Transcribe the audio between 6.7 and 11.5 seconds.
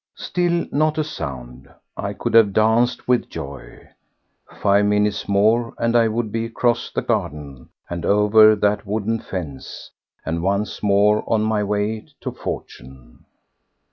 the garden and over that wooden fence, and once more on